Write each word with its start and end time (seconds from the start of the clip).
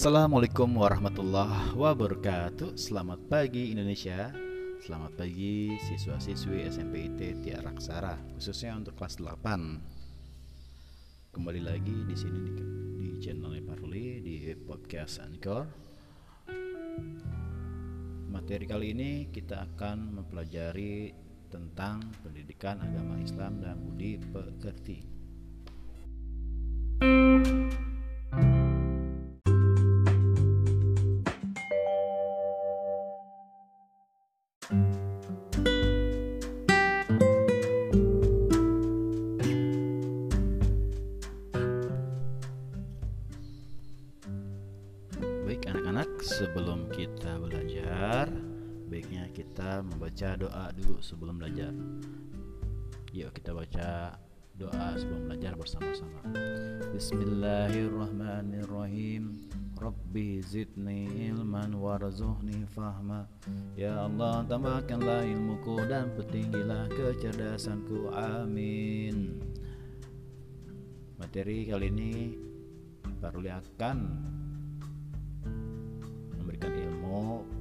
Assalamualaikum 0.00 0.80
warahmatullahi 0.80 1.76
wabarakatuh. 1.76 2.72
Selamat 2.72 3.20
pagi 3.28 3.68
Indonesia. 3.68 4.32
Selamat 4.80 5.12
pagi 5.12 5.76
siswa-siswi 5.76 6.64
SMP 6.72 7.12
IT 7.12 7.44
Tiara 7.44 7.68
Aksara 7.68 8.16
Khususnya 8.32 8.80
untuk 8.80 8.96
kelas 8.96 9.20
8 9.20 11.36
Kembali 11.36 11.60
lagi 11.60 11.92
di 12.08 12.16
sini 12.16 12.48
di, 12.48 12.64
di 12.96 13.08
channel 13.20 13.60
Parli 13.60 14.24
Di 14.24 14.56
podcast 14.56 15.20
Anchor. 15.20 15.68
Materi 18.32 18.64
kali 18.64 18.96
ini 18.96 19.28
kita 19.28 19.68
akan 19.68 20.16
mempelajari 20.16 21.12
tentang 21.52 22.08
pendidikan 22.24 22.80
agama 22.80 23.20
Islam 23.20 23.60
dan 23.60 23.76
budi 23.84 24.16
pekerti. 24.16 25.19
Belajar, 48.10 48.34
baiknya 48.90 49.30
kita 49.30 49.86
membaca 49.86 50.34
doa 50.34 50.74
dulu 50.74 50.98
sebelum 50.98 51.38
belajar. 51.38 51.70
Yuk 53.14 53.30
kita 53.38 53.54
baca 53.54 54.18
doa 54.58 54.98
sebelum 54.98 55.30
belajar 55.30 55.54
bersama-sama. 55.54 56.18
Bismillahirrahmanirrahim. 56.90 59.46
Rabbi 59.78 60.42
zidni 60.42 61.30
ilman 61.30 61.78
warzuqni 61.78 62.66
fahma. 62.74 63.30
Ya 63.78 63.94
Allah, 63.94 64.42
tambahkanlah 64.50 65.30
ilmuku 65.30 65.78
dan 65.86 66.10
petinggilah 66.18 66.90
kecerdasanku. 66.90 68.10
Amin. 68.10 69.38
Materi 71.14 71.70
kali 71.70 71.94
ini 71.94 72.34
Paruli 73.22 73.54
akan 73.54 73.98
memberikan 76.34 76.74
ilmu 76.74 77.59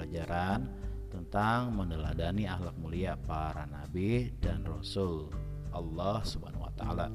pembelajaran 0.00 0.64
tentang 1.12 1.76
meneladani 1.76 2.48
akhlak 2.48 2.72
mulia 2.80 3.20
para 3.20 3.68
nabi 3.68 4.32
dan 4.40 4.64
rasul 4.64 5.28
Allah 5.76 6.24
Subhanahu 6.24 6.64
wa 6.64 6.72
taala. 6.72 7.12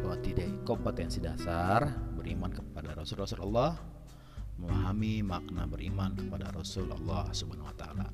Bahwa 0.00 0.16
tidak 0.24 0.48
kompetensi 0.64 1.20
dasar 1.20 1.84
beriman 2.16 2.48
kepada 2.48 2.96
rasul-rasul 2.96 3.44
Allah, 3.44 3.76
memahami 4.56 5.20
makna 5.20 5.68
beriman 5.68 6.16
kepada 6.16 6.48
rasul 6.56 6.88
Allah 6.88 7.28
Subhanahu 7.36 7.68
wa 7.68 7.76
taala. 7.76 8.08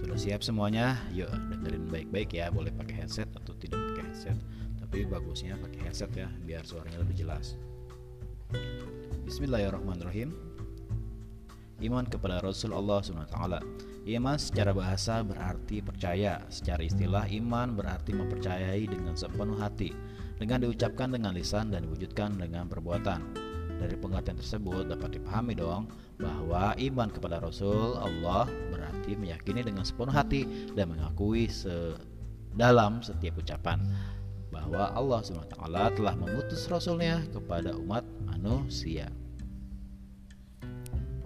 Sudah 0.00 0.16
siap 0.16 0.40
semuanya? 0.40 0.96
Yuk 1.12 1.28
dengerin 1.28 1.92
baik-baik 1.92 2.32
ya, 2.32 2.48
boleh 2.48 2.72
pakai 2.72 3.04
headset 3.04 3.28
atau 3.36 3.52
tidak 3.60 3.76
pakai 3.92 4.08
headset. 4.08 4.38
Tapi 4.80 5.04
bagusnya 5.04 5.60
pakai 5.60 5.92
headset 5.92 6.08
ya 6.16 6.32
biar 6.48 6.64
suaranya 6.64 7.04
lebih 7.04 7.20
jelas. 7.20 7.60
Bismillahirrahmanirrahim. 9.28 10.47
Iman 11.78 12.10
kepada 12.10 12.42
Rasul 12.42 12.74
Allah 12.74 12.98
SWT 12.98 13.38
Iman 14.08 14.40
secara 14.40 14.72
bahasa 14.72 15.20
berarti 15.20 15.84
percaya. 15.84 16.42
Secara 16.48 16.80
istilah 16.80 17.28
iman 17.28 17.76
berarti 17.76 18.16
mempercayai 18.16 18.88
dengan 18.88 19.14
sepenuh 19.14 19.60
hati. 19.60 19.92
Dengan 20.40 20.64
diucapkan 20.64 21.12
dengan 21.12 21.36
lisan 21.36 21.68
dan 21.70 21.84
diwujudkan 21.84 22.40
dengan 22.40 22.66
perbuatan. 22.66 23.20
Dari 23.78 23.94
pengertian 23.94 24.34
tersebut 24.42 24.90
dapat 24.90 25.22
dipahami 25.22 25.54
dong 25.54 25.86
Bahwa 26.18 26.74
iman 26.74 27.14
kepada 27.14 27.38
Rasul 27.38 27.94
Allah 27.94 28.50
berarti 28.74 29.14
meyakini 29.14 29.62
dengan 29.62 29.86
sepenuh 29.86 30.10
hati 30.10 30.42
Dan 30.74 30.98
mengakui 30.98 31.46
dalam 32.58 32.98
setiap 33.06 33.38
ucapan 33.38 33.78
bahwa 34.48 34.90
Allah 34.96 35.20
SWT 35.20 35.60
telah 35.94 36.14
mengutus 36.16 36.66
Rasulnya 36.66 37.20
kepada 37.30 37.76
umat 37.76 38.02
manusia. 38.24 39.12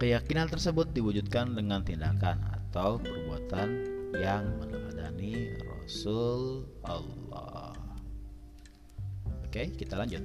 Keyakinan 0.03 0.51
tersebut 0.51 0.91
diwujudkan 0.91 1.55
dengan 1.55 1.79
tindakan 1.79 2.35
atau 2.51 2.99
perbuatan 2.99 3.87
yang 4.19 4.43
meneladani 4.59 5.55
Rasul 5.63 6.67
Allah. 6.83 7.71
Oke, 9.47 9.71
kita 9.79 9.95
lanjut. 9.95 10.19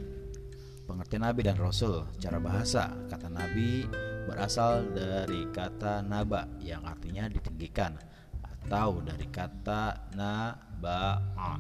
Pengertian 0.83 1.23
Nabi 1.23 1.47
dan 1.47 1.63
Rasul 1.63 2.11
Cara 2.19 2.43
bahasa, 2.43 2.91
kata 3.07 3.31
Nabi 3.31 3.87
berasal 4.27 4.91
dari 4.91 5.47
kata 5.55 6.03
naba 6.03 6.51
yang 6.59 6.83
artinya 6.83 7.31
ditinggikan 7.31 7.95
Atau 8.43 8.99
dari 9.07 9.31
kata 9.31 10.11
naba'a 10.19 11.55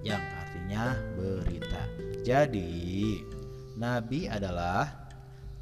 yang 0.00 0.24
artinya 0.24 0.96
berita 1.12 1.92
Jadi, 2.24 3.20
Nabi 3.76 4.32
adalah 4.32 5.07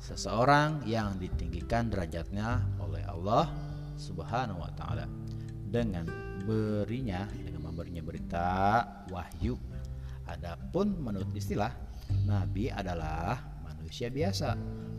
seseorang 0.00 0.84
yang 0.84 1.16
ditinggikan 1.16 1.88
derajatnya 1.88 2.62
oleh 2.80 3.02
Allah 3.08 3.50
Subhanahu 3.96 4.60
wa 4.60 4.70
taala 4.76 5.08
dengan 5.66 6.06
berinya 6.44 7.26
dengan 7.32 7.72
memberinya 7.72 8.02
berita 8.04 8.48
wahyu. 9.10 9.56
Adapun 10.26 10.98
menurut 11.00 11.30
istilah 11.34 11.70
nabi 12.26 12.70
adalah 12.70 13.38
manusia 13.62 14.10
biasa, 14.10 14.54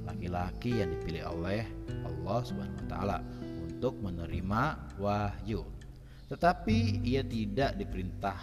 laki-laki 0.08 0.80
yang 0.80 0.92
dipilih 0.96 1.28
oleh 1.36 1.64
Allah 2.04 2.40
Subhanahu 2.44 2.80
wa 2.84 2.88
taala 2.90 3.18
untuk 3.68 4.00
menerima 4.02 4.64
wahyu. 4.98 5.62
Tetapi 6.28 7.08
ia 7.08 7.24
tidak 7.24 7.80
diperintah 7.80 8.36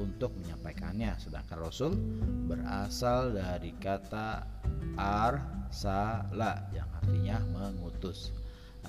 untuk 0.00 0.32
menyampaikannya 0.40 1.16
sedangkan 1.20 1.58
Rasul 1.60 1.92
berasal 2.48 3.36
dari 3.36 3.72
kata 3.76 4.44
arsala 5.70 6.66
yang 6.74 6.90
artinya 6.98 7.38
mengutus. 7.54 8.34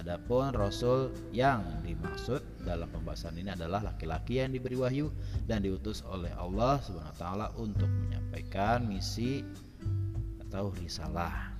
Adapun 0.01 0.49
rasul 0.57 1.13
yang 1.29 1.61
dimaksud 1.85 2.41
dalam 2.65 2.89
pembahasan 2.89 3.37
ini 3.37 3.53
adalah 3.53 3.85
laki-laki 3.85 4.41
yang 4.41 4.49
diberi 4.49 4.79
wahyu 4.79 5.13
dan 5.45 5.61
diutus 5.61 6.01
oleh 6.09 6.33
Allah 6.33 6.81
Subhanahu 6.81 7.13
wa 7.13 7.19
taala 7.21 7.47
untuk 7.61 7.85
menyampaikan 7.85 8.87
misi 8.89 9.45
atau 10.49 10.73
risalah. 10.81 11.53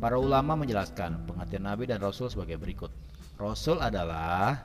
Para 0.00 0.16
ulama 0.16 0.56
menjelaskan 0.56 1.28
pengertian 1.28 1.68
nabi 1.68 1.84
dan 1.84 2.00
rasul 2.00 2.32
sebagai 2.32 2.56
berikut. 2.56 2.90
Rasul 3.36 3.78
adalah 3.84 4.58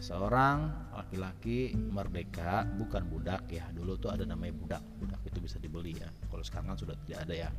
seseorang 0.00 0.88
laki-laki 0.96 1.76
merdeka 1.76 2.64
bukan 2.80 3.04
budak 3.12 3.44
ya 3.52 3.68
dulu 3.76 4.00
tuh 4.00 4.16
ada 4.16 4.24
namanya 4.24 4.56
budak 4.56 4.82
budak 4.96 5.20
itu 5.28 5.38
bisa 5.44 5.60
dibeli 5.60 5.92
ya 5.92 6.08
kalau 6.32 6.40
sekarang 6.40 6.72
kan 6.72 6.78
sudah 6.80 6.96
tidak 7.04 7.28
ada 7.28 7.34
ya 7.46 7.50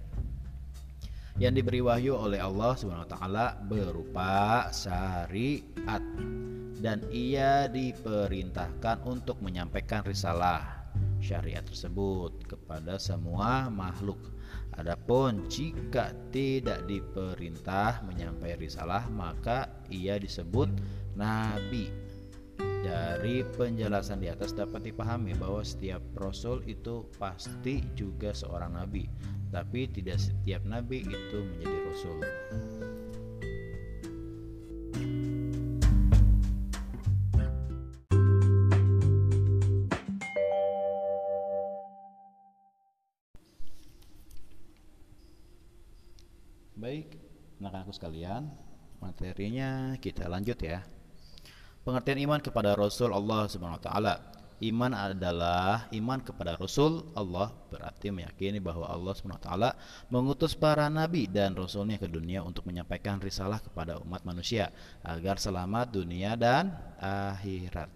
yang 1.40 1.56
diberi 1.56 1.80
wahyu 1.80 2.18
oleh 2.18 2.42
Allah 2.42 2.75
Subhanahu 2.75 3.08
wa 3.08 3.12
taala 3.12 3.46
berupa 3.68 4.68
syariat 4.74 6.03
dan 6.81 7.06
ia 7.14 7.69
diperintahkan 7.69 9.06
untuk 9.06 9.38
menyampaikan 9.40 10.02
risalah 10.02 10.81
syariat 11.22 11.62
tersebut 11.62 12.34
kepada 12.50 12.97
semua 12.97 13.69
makhluk. 13.69 14.18
Adapun 14.75 15.46
jika 15.47 16.12
tidak 16.34 16.84
diperintah 16.90 18.02
menyampaikan 18.03 18.59
risalah 18.59 19.03
maka 19.13 19.69
ia 19.94 20.18
disebut 20.18 20.68
nabi. 21.13 22.11
Dari 22.81 23.46
penjelasan 23.46 24.19
di 24.19 24.28
atas 24.28 24.58
dapat 24.58 24.81
dipahami 24.81 25.38
bahwa 25.38 25.62
setiap 25.62 26.02
rasul 26.18 26.66
itu 26.66 27.06
pasti 27.22 27.86
juga 27.94 28.34
seorang 28.34 28.74
nabi, 28.74 29.06
tapi 29.54 29.86
tidak 29.90 30.18
setiap 30.18 30.66
nabi 30.66 31.06
itu 31.06 31.38
menjadi 31.46 31.78
rasul. 31.86 32.18
Baik, 46.81 47.13
anak-anakku 47.62 47.94
sekalian, 47.94 48.50
materinya 48.98 49.94
kita 50.02 50.25
lanjut 50.25 50.58
ya. 50.58 50.81
Pengertian 51.81 52.22
iman 52.30 52.38
kepada 52.38 52.78
Rasul 52.78 53.10
Allah 53.10 53.50
Subhanahu 53.50 53.81
wa 53.81 53.86
taala. 53.86 54.16
Iman 54.62 54.94
adalah 54.94 55.89
iman 55.89 56.22
kepada 56.22 56.54
Rasul 56.54 57.01
Allah 57.18 57.50
berarti 57.74 58.13
meyakini 58.13 58.62
bahwa 58.62 58.86
Allah 58.86 59.18
Subhanahu 59.18 59.42
wa 59.42 59.45
taala 59.50 59.69
mengutus 60.13 60.54
para 60.54 60.86
nabi 60.86 61.25
dan 61.25 61.57
rasulnya 61.57 61.98
ke 61.98 62.06
dunia 62.06 62.45
untuk 62.45 62.69
menyampaikan 62.69 63.18
risalah 63.18 63.57
kepada 63.57 63.98
umat 64.06 64.22
manusia 64.22 64.69
agar 65.01 65.42
selamat 65.42 65.89
dunia 65.89 66.38
dan 66.38 66.69
akhirat. 67.01 67.89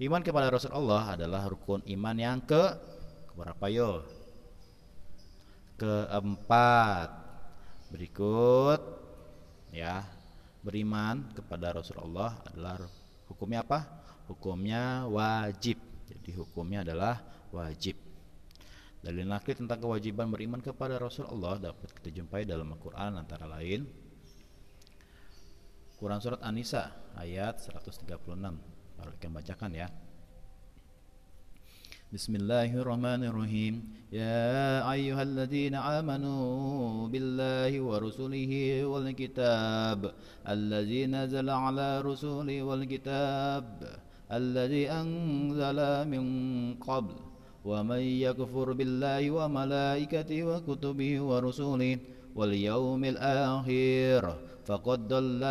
Iman 0.00 0.24
kepada 0.24 0.48
Rasul 0.48 0.72
Allah 0.72 1.12
adalah 1.12 1.44
rukun 1.44 1.84
iman 1.84 2.16
yang 2.16 2.40
ke 2.40 2.80
berapa 3.36 3.68
yo? 3.68 4.08
keempat 5.78 7.08
berikut 7.94 8.80
ya 9.70 10.02
beriman 10.66 11.30
kepada 11.38 11.70
Rasulullah 11.70 12.34
adalah 12.50 12.82
hukumnya 13.28 13.62
apa? 13.64 13.78
Hukumnya 14.28 15.08
wajib. 15.08 15.80
Jadi 16.08 16.30
hukumnya 16.36 16.84
adalah 16.84 17.20
wajib. 17.52 17.96
Dalil 18.98 19.30
nakli 19.30 19.54
tentang 19.54 19.78
kewajiban 19.78 20.26
beriman 20.26 20.58
kepada 20.58 20.98
Rasulullah 20.98 21.54
dapat 21.56 21.94
kita 22.02 22.10
jumpai 22.10 22.42
dalam 22.42 22.66
Al-Quran 22.74 23.14
antara 23.14 23.46
lain 23.46 23.86
Quran 25.94 26.18
Surat 26.18 26.42
An-Nisa 26.42 27.14
ayat 27.14 27.62
136 27.62 28.10
Baru 28.98 29.10
kita 29.14 29.30
bacakan 29.30 29.70
ya 29.78 29.86
بسم 32.08 32.40
الله 32.40 32.72
الرحمن 32.72 33.20
الرحيم. 33.28 33.74
يا 34.16 34.80
أيها 34.80 35.22
الذين 35.28 35.76
آمنوا 35.76 37.04
بالله 37.12 37.68
ورسله 37.84 38.52
والكتاب 38.88 40.00
الذي 40.48 41.02
نزل 41.06 41.48
على 41.52 42.00
رسوله 42.00 42.64
والكتاب 42.64 43.64
الذي 44.32 44.84
أنزل 44.88 45.78
من 46.08 46.24
قبل 46.80 47.16
ومن 47.68 48.02
يكفر 48.24 48.66
بالله 48.72 49.22
وملائكته 49.28 50.38
وكتبه 50.48 51.12
ورسله 51.20 51.98
واليوم 52.32 53.02
الآخر 53.04 54.22
فقد 54.64 54.98
ضل 55.12 55.42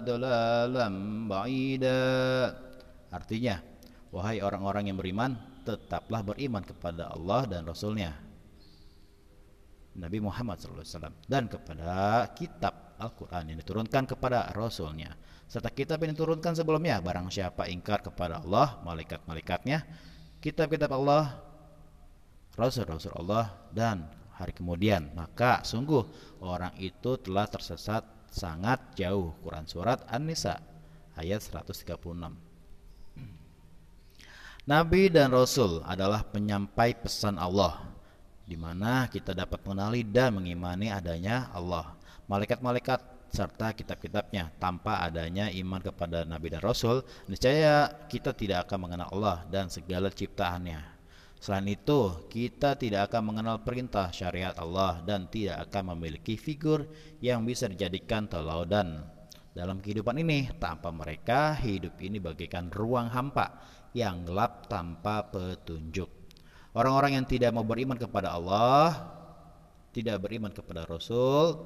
ضلالا 0.00 0.88
بعيدا. 1.28 2.08
Artinya, 3.12 3.60
wahai 4.16 4.40
orang-orang 4.40 4.88
yang 4.88 4.96
beriman, 4.96 5.36
tetaplah 5.66 6.22
beriman 6.22 6.62
kepada 6.62 7.10
Allah 7.10 7.42
dan 7.50 7.66
Rasulnya. 7.66 8.14
Nabi 9.96 10.20
Muhammad 10.20 10.60
SAW 10.60 11.10
dan 11.26 11.48
kepada 11.48 12.28
kitab 12.36 12.94
Al-Quran 13.00 13.52
yang 13.52 13.58
diturunkan 13.64 14.04
kepada 14.06 14.52
Rasulnya. 14.52 15.16
Serta 15.48 15.72
kitab 15.72 16.04
yang 16.04 16.12
diturunkan 16.12 16.52
sebelumnya. 16.52 17.00
Barang 17.00 17.32
siapa 17.32 17.66
ingkar 17.66 18.04
kepada 18.04 18.44
Allah 18.44 18.78
malaikat-malaikatnya 18.84 19.82
kitab-kitab 20.44 20.92
Allah 20.92 21.40
Rasul-Rasul 22.56 23.12
Allah 23.16 23.52
dan 23.72 24.08
hari 24.36 24.52
kemudian 24.52 25.12
maka 25.16 25.64
sungguh 25.64 26.04
orang 26.44 26.76
itu 26.76 27.16
telah 27.20 27.48
tersesat 27.48 28.04
sangat 28.28 28.80
jauh. 28.96 29.32
Quran 29.40 29.64
Surat 29.64 30.04
An-Nisa 30.12 30.60
ayat 31.16 31.40
136 31.40 31.96
Nabi 34.66 35.06
dan 35.06 35.30
Rasul 35.30 35.78
adalah 35.86 36.26
penyampai 36.26 36.98
pesan 36.98 37.38
Allah 37.38 37.86
di 38.42 38.58
mana 38.58 39.06
kita 39.06 39.30
dapat 39.30 39.62
mengenali 39.62 40.02
dan 40.02 40.42
mengimani 40.42 40.90
adanya 40.90 41.54
Allah, 41.54 41.94
malaikat-malaikat 42.26 43.30
serta 43.30 43.70
kitab-kitabnya. 43.78 44.50
Tanpa 44.58 45.06
adanya 45.06 45.54
iman 45.54 45.78
kepada 45.78 46.26
Nabi 46.26 46.50
dan 46.50 46.66
Rasul, 46.66 47.06
niscaya 47.30 47.86
kita 48.10 48.34
tidak 48.34 48.66
akan 48.66 48.90
mengenal 48.90 49.06
Allah 49.14 49.46
dan 49.46 49.70
segala 49.70 50.10
ciptaannya. 50.10 50.82
Selain 51.38 51.70
itu, 51.70 52.26
kita 52.26 52.74
tidak 52.74 53.14
akan 53.14 53.22
mengenal 53.30 53.62
perintah 53.62 54.10
syariat 54.10 54.58
Allah 54.58 54.98
dan 55.06 55.30
tidak 55.30 55.62
akan 55.70 55.94
memiliki 55.94 56.34
figur 56.34 56.90
yang 57.22 57.46
bisa 57.46 57.70
dijadikan 57.70 58.26
teladan 58.26 59.06
dalam 59.54 59.78
kehidupan 59.78 60.18
ini. 60.26 60.50
Tanpa 60.58 60.90
mereka, 60.90 61.54
hidup 61.54 62.02
ini 62.02 62.18
bagaikan 62.18 62.66
ruang 62.74 63.06
hampa 63.14 63.76
yang 63.96 64.28
gelap 64.28 64.68
tanpa 64.68 65.24
petunjuk. 65.32 66.12
Orang-orang 66.76 67.16
yang 67.16 67.24
tidak 67.24 67.56
mau 67.56 67.64
beriman 67.64 67.96
kepada 67.96 68.36
Allah, 68.36 68.92
tidak 69.96 70.20
beriman 70.20 70.52
kepada 70.52 70.84
Rasul, 70.84 71.64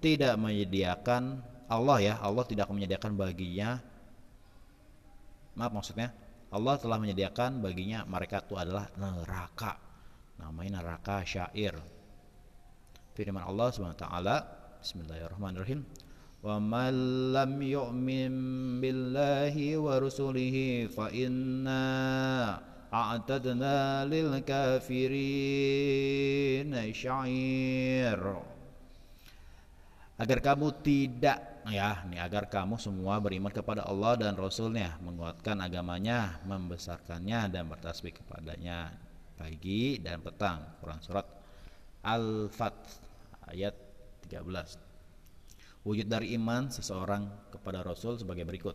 tidak 0.00 0.32
menyediakan 0.40 1.44
Allah 1.68 2.00
ya, 2.00 2.14
Allah 2.24 2.48
tidak 2.48 2.64
akan 2.64 2.80
menyediakan 2.80 3.12
baginya 3.20 3.84
maaf 5.56 5.72
maksudnya 5.72 6.12
Allah 6.52 6.78
telah 6.78 7.00
menyediakan 7.00 7.58
baginya 7.58 8.06
mereka 8.06 8.44
itu 8.44 8.54
adalah 8.54 8.86
neraka. 8.94 9.82
Namanya 10.38 10.78
neraka 10.78 11.26
syair. 11.26 11.74
Firman 13.16 13.42
Allah 13.42 13.72
Subhanahu 13.74 13.98
wa 13.98 14.02
taala, 14.06 14.36
Bismillahirrahmanirrahim. 14.78 15.82
ومن 16.45 16.93
لم 17.37 17.61
يؤمن 17.61 18.33
بالله 18.81 19.55
ورسله 19.77 20.57
فإنا 20.89 21.85
أعتدنا 22.93 24.05
للكافرين 24.09 24.91
شعير 26.93 28.21
agar 30.21 30.37
kamu 30.37 30.85
tidak 30.85 31.65
ya 31.65 32.05
nih 32.05 32.21
agar 32.21 32.45
kamu 32.45 32.77
semua 32.77 33.17
beriman 33.17 33.49
kepada 33.49 33.81
Allah 33.89 34.13
dan 34.21 34.37
Rasulnya 34.37 35.01
menguatkan 35.01 35.57
agamanya 35.61 36.37
membesarkannya 36.45 37.49
dan 37.49 37.65
bertasbih 37.65 38.21
kepadanya 38.21 38.93
pagi 39.33 39.97
dan 39.97 40.21
petang 40.21 40.61
Quran 40.77 41.01
surat 41.01 41.25
Al-Fat 42.05 42.77
ayat 43.49 43.73
13 44.29 44.84
Wujud 45.86 46.10
dari 46.10 46.34
iman 46.34 46.66
seseorang 46.66 47.46
kepada 47.54 47.86
Rasul 47.86 48.18
sebagai 48.18 48.42
berikut. 48.42 48.74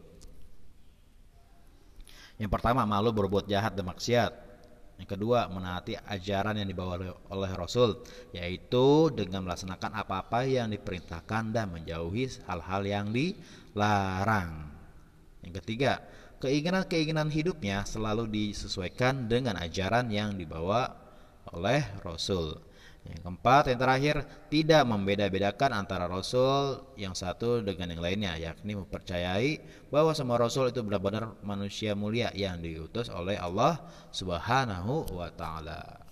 Yang 2.40 2.52
pertama, 2.56 2.88
malu 2.88 3.12
berbuat 3.12 3.52
jahat 3.52 3.76
dan 3.76 3.92
maksiat. 3.92 4.32
Yang 4.96 5.20
kedua, 5.20 5.52
menaati 5.52 6.00
ajaran 6.00 6.56
yang 6.56 6.72
dibawa 6.72 6.96
oleh 7.28 7.52
Rasul, 7.52 8.00
yaitu 8.32 9.12
dengan 9.12 9.44
melaksanakan 9.44 9.92
apa-apa 9.92 10.48
yang 10.48 10.72
diperintahkan 10.72 11.52
dan 11.52 11.68
menjauhi 11.76 12.32
hal-hal 12.48 12.82
yang 12.88 13.12
dilarang. 13.12 14.72
Yang 15.44 15.54
ketiga, 15.60 16.00
keinginan-keinginan 16.40 17.28
hidupnya 17.28 17.84
selalu 17.84 18.30
disesuaikan 18.32 19.28
dengan 19.28 19.60
ajaran 19.60 20.08
yang 20.08 20.40
dibawa 20.40 20.96
oleh 21.52 21.84
Rasul. 22.08 22.71
Yang 23.02 23.22
keempat, 23.26 23.64
yang 23.74 23.80
terakhir, 23.82 24.16
tidak 24.54 24.86
membeda-bedakan 24.86 25.74
antara 25.74 26.06
rasul 26.06 26.86
yang 26.94 27.18
satu 27.18 27.66
dengan 27.66 27.98
yang 27.98 28.02
lainnya, 28.02 28.38
yakni 28.38 28.78
mempercayai 28.78 29.58
bahwa 29.90 30.14
semua 30.14 30.38
rasul 30.38 30.70
itu 30.70 30.86
benar-benar 30.86 31.34
manusia 31.42 31.98
mulia 31.98 32.30
yang 32.38 32.62
diutus 32.62 33.10
oleh 33.10 33.42
Allah 33.42 33.82
Subhanahu 34.14 35.18
wa 35.18 35.34
taala. 35.34 36.06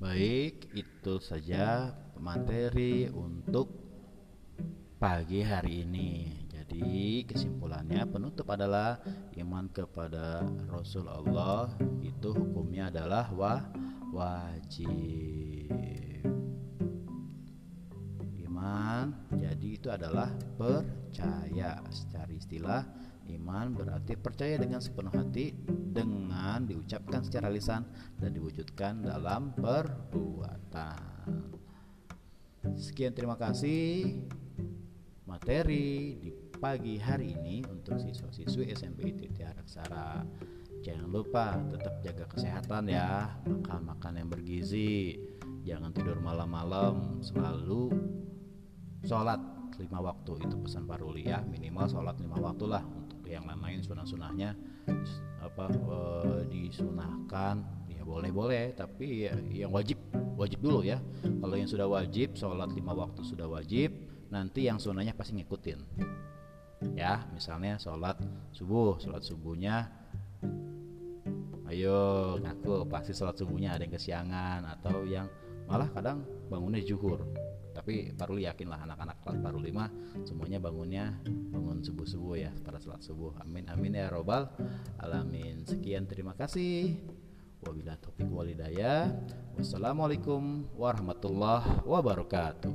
Baik, 0.00 0.72
itu 0.72 1.20
saja 1.20 1.92
materi 2.16 3.12
untuk 3.12 3.68
pagi 4.96 5.44
hari 5.44 5.84
ini. 5.84 6.47
Jadi 6.68 7.24
kesimpulannya 7.24 8.04
penutup 8.12 8.44
adalah 8.52 9.00
iman 9.40 9.72
kepada 9.72 10.44
Rasul 10.68 11.08
Allah 11.08 11.72
itu 12.04 12.28
hukumnya 12.36 12.92
adalah 12.92 13.32
wa 13.32 13.64
wajib. 14.12 15.72
Iman 18.44 19.16
jadi 19.32 19.68
itu 19.80 19.88
adalah 19.88 20.28
percaya 20.60 21.80
secara 21.88 22.36
istilah 22.36 22.84
iman 23.32 23.72
berarti 23.72 24.20
percaya 24.20 24.60
dengan 24.60 24.84
sepenuh 24.84 25.12
hati 25.16 25.56
dengan 25.72 26.68
diucapkan 26.68 27.24
secara 27.24 27.48
lisan 27.48 27.88
dan 28.20 28.36
diwujudkan 28.36 29.08
dalam 29.08 29.56
perbuatan. 29.56 31.00
Sekian 32.76 33.16
terima 33.16 33.40
kasih 33.40 34.20
materi 35.24 36.16
di 36.20 36.47
pagi 36.58 36.98
hari 36.98 37.38
ini 37.38 37.62
untuk 37.70 38.02
siswa-siswi 38.02 38.74
SMP 38.74 39.14
ITT 39.14 39.46
Araksara. 39.46 40.26
Jangan 40.82 41.06
lupa 41.06 41.54
tetap 41.70 42.02
jaga 42.02 42.26
kesehatan 42.34 42.90
ya, 42.90 43.30
makan 43.46 43.82
makan 43.86 44.12
yang 44.18 44.28
bergizi, 44.30 45.22
jangan 45.62 45.94
tidur 45.94 46.18
malam-malam, 46.18 47.22
selalu 47.22 47.94
sholat 49.06 49.38
lima 49.78 50.02
waktu 50.02 50.34
itu 50.42 50.58
pesan 50.58 50.90
Paruli 50.90 51.30
ya. 51.30 51.46
Minimal 51.46 51.86
sholat 51.86 52.18
lima 52.18 52.42
waktu 52.42 52.66
lah 52.66 52.82
untuk 52.82 53.22
yang 53.30 53.46
lain-lain 53.46 53.78
sunah-sunahnya 53.78 54.58
apa 55.38 55.64
e, 55.70 55.98
disunahkan. 56.50 57.86
Ya 57.86 58.02
boleh-boleh 58.02 58.74
tapi 58.74 59.30
ya, 59.30 59.34
yang 59.54 59.70
wajib 59.70 60.02
wajib 60.34 60.58
dulu 60.58 60.82
ya. 60.82 60.98
Kalau 61.22 61.54
yang 61.54 61.70
sudah 61.70 61.86
wajib 61.86 62.34
sholat 62.34 62.74
lima 62.74 62.98
waktu 62.98 63.22
sudah 63.22 63.46
wajib 63.46 63.94
nanti 64.34 64.66
yang 64.66 64.82
sunahnya 64.82 65.14
pasti 65.14 65.38
ngikutin 65.38 65.78
ya 66.94 67.26
misalnya 67.34 67.78
sholat 67.78 68.18
subuh 68.54 68.98
sholat 69.02 69.22
subuhnya 69.22 69.90
ayo 71.68 72.36
ngaku 72.40 72.86
pasti 72.88 73.12
sholat 73.12 73.36
subuhnya 73.36 73.76
ada 73.76 73.84
yang 73.84 73.94
kesiangan 73.94 74.60
atau 74.78 75.04
yang 75.04 75.26
malah 75.68 75.90
kadang 75.92 76.24
bangunnya 76.48 76.80
juhur 76.80 77.22
tapi 77.76 78.10
Paruli 78.10 78.42
yakinlah 78.42 78.82
anak-anak 78.82 79.22
kelas 79.22 79.38
Paruli 79.38 79.70
mah 79.70 79.86
semuanya 80.26 80.58
bangunnya 80.58 81.14
bangun 81.24 81.78
subuh-subuh 81.78 82.34
ya 82.34 82.50
pada 82.66 82.82
salat 82.82 83.06
subuh. 83.06 83.38
Amin 83.38 83.70
amin 83.70 83.94
ya 83.94 84.10
robbal 84.10 84.50
alamin. 84.98 85.62
Sekian 85.62 86.10
terima 86.10 86.34
kasih. 86.34 86.98
Wabillahi 87.62 87.98
taufiq 88.02 88.30
walidayah 88.30 89.14
wassalamualaikum 89.58 90.70
warahmatullahi 90.78 91.82
wabarakatuh 91.82 92.70